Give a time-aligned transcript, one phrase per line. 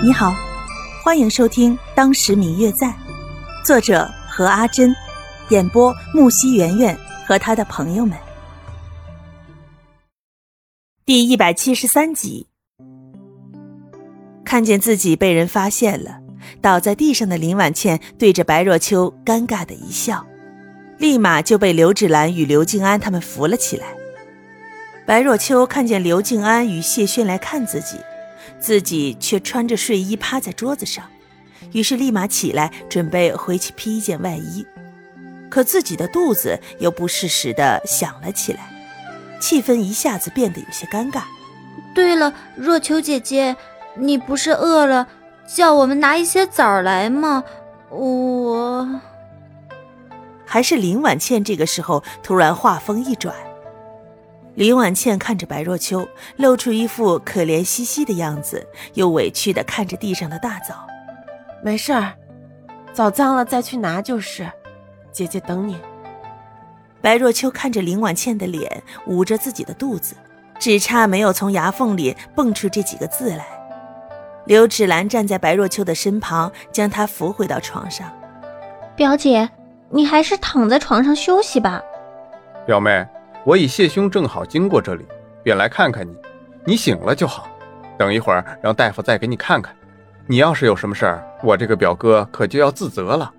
[0.00, 0.32] 你好，
[1.02, 2.86] 欢迎收听《当时明月在》，
[3.64, 4.94] 作者何阿珍，
[5.48, 8.16] 演播木西圆圆和他的朋友们。
[11.04, 12.46] 第一百七十三集，
[14.44, 16.20] 看见自己被人发现了，
[16.62, 20.24] 倒在地上的林婉倩对着白若秋尴尬的一笑，
[20.98, 23.88] 立马就被刘芷兰与刘静安他们扶了起来。
[25.04, 27.96] 白若秋看见刘静安与谢轩来看自己。
[28.60, 31.04] 自己却穿着睡衣趴在桌子上，
[31.72, 34.66] 于是立马起来准备回去披一件外衣，
[35.48, 38.70] 可自己的肚子又不适时的响了起来，
[39.40, 41.22] 气氛一下子变得有些尴尬。
[41.94, 43.56] 对了，若秋姐姐，
[43.94, 45.08] 你不是饿了，
[45.46, 47.44] 叫我们拿一些枣来吗？
[47.90, 49.00] 我……
[50.44, 53.34] 还是林婉倩这个时候突然话锋一转。
[54.58, 60.84] 林婉倩看着白若秋，露出一副可怜兮兮的样子，又委屈的看着地上的大枣。
[61.62, 62.12] 没事儿，
[62.92, 64.50] 枣脏了再去拿就是。
[65.12, 65.78] 姐姐等你。
[67.00, 70.16] 白若秋看着林婉倩的脸，捂着自己的肚子，
[70.58, 73.46] 只差没有从牙缝里蹦出这几个字来。
[74.44, 78.10] 刘芷兰站在白若秋的身旁，将她扶回到床上。
[78.96, 79.48] 表姐，
[79.88, 81.80] 你还是躺在床上休息吧。
[82.66, 83.06] 表妹。
[83.44, 85.06] 我以谢兄正好经过这里，
[85.42, 86.14] 便来看看你。
[86.64, 87.48] 你醒了就好，
[87.98, 89.74] 等一会儿让大夫再给你看看。
[90.26, 93.32] 你要是有什么事儿，我这个表哥可就要自责了。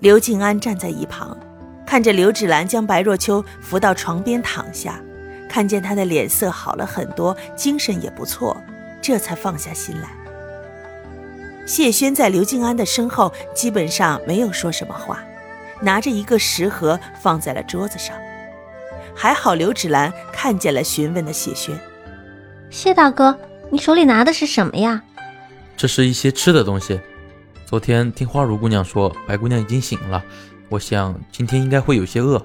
[0.00, 1.36] 刘静安站在一旁，
[1.86, 5.00] 看着刘芷兰将白若秋扶到床边躺下，
[5.48, 8.56] 看见她的脸色好了很多，精神也不错，
[9.00, 10.08] 这才放下心来。
[11.64, 15.22] 谢轩在刘静安的身后，基本上没有说什么话，
[15.80, 18.16] 拿着一个食盒放在了桌子上。
[19.14, 21.78] 还好，刘芷兰看见了，询问的谢轩
[22.70, 23.36] ：“谢大哥，
[23.70, 25.02] 你手里拿的是什么呀
[25.76, 27.00] ？”“这是一些吃的东西。
[27.66, 30.24] 昨天听花如姑娘说，白姑娘已经醒了，
[30.68, 32.44] 我想今天应该会有些饿，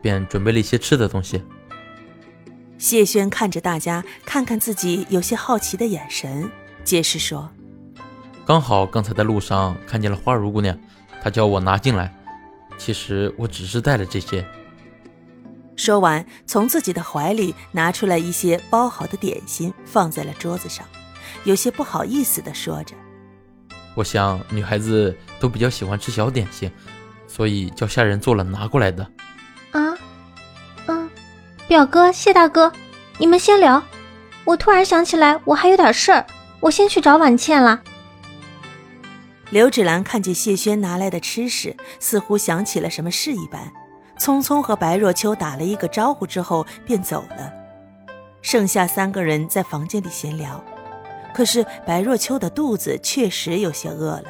[0.00, 1.42] 便准备了一些吃的东西。”
[2.78, 6.50] 谢轩看着大家，看看自己有些好奇的眼神，
[6.84, 7.50] 解释说
[8.46, 10.76] ：“刚好刚才在路上看见了花如姑娘，
[11.22, 12.12] 她叫我拿进来。
[12.78, 14.44] 其实我只是带了这些。”
[15.82, 20.86] 说完，从自己的怀里拿出来一些包好的点心，放在了桌子上，
[21.42, 22.94] 有些不好意思的说着
[23.96, 26.70] ：“我想女孩子都比较喜欢吃小点心，
[27.26, 29.02] 所以叫下人做了拿过来的。”
[29.72, 29.98] 啊，
[30.86, 31.10] 嗯，
[31.66, 32.72] 表哥、谢大哥，
[33.18, 33.82] 你们先聊，
[34.44, 36.24] 我突然想起来我还有点事儿，
[36.60, 37.82] 我先去找婉倩了。
[39.50, 43.72] 刘芷兰看见谢轩拿来的吃食，似乎想起了什么事一般。
[44.22, 47.52] 匆匆和白若秋打了一个招呼之后便走了，
[48.40, 50.62] 剩下三个人在房间里闲聊。
[51.34, 54.26] 可是白若秋的肚子确实有些饿了，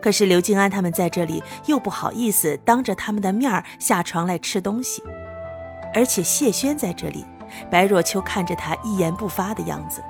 [0.00, 5.02] 可是刘静安他们在这里又不好意思当着他们的面下床来吃东西，
[5.92, 7.22] 而且谢轩在这里，
[7.70, 10.02] 白若秋看着他一言不发的样子，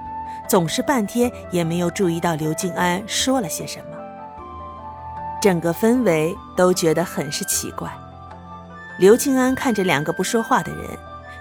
[0.49, 3.97] 总是半天也没有注意到刘静安说了些什么，
[5.41, 7.91] 整个氛围都觉得很是奇怪。
[9.03, 10.85] 刘静安看着两个不说话的人，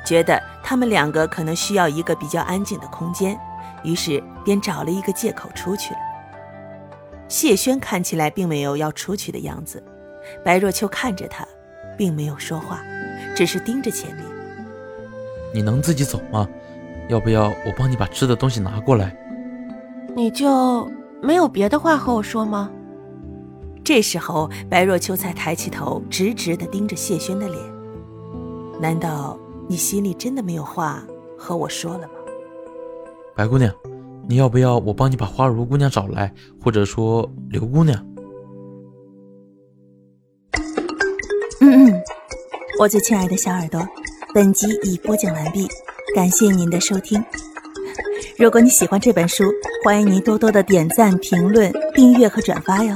[0.03, 3.39] 觉得他们两个可能需要一个比较安静的空间，
[3.83, 5.99] 于是便找了一个借口出去了。
[7.27, 9.83] 谢轩看起来并没有要出去的样子，
[10.43, 11.47] 白若秋看着他，
[11.95, 12.81] 并没有说话，
[13.35, 14.25] 只是盯着前面。
[15.53, 16.49] 你能自己走吗？
[17.09, 19.15] 要不要我帮你把吃的东西拿过来？
[20.15, 20.91] 你就
[21.21, 22.71] 没有别的话和我说吗？
[23.93, 27.59] 这时候，白若秋才抬起头，直直的盯着谢轩的脸。
[28.79, 29.37] 难道
[29.67, 31.03] 你心里真的没有话
[31.37, 32.13] 和我说了吗？
[33.35, 33.69] 白姑娘，
[34.29, 38.01] 你要不要我帮你把花如姑娘找来，或者说刘姑娘？
[41.59, 42.01] 嗯嗯，
[42.79, 43.85] 我最亲爱的小耳朵，
[44.33, 45.67] 本集已播讲完毕，
[46.15, 47.21] 感谢您的收听。
[48.37, 49.43] 如果你喜欢这本书，
[49.83, 52.95] 欢迎您多多的点赞、评论、订阅和转发哟。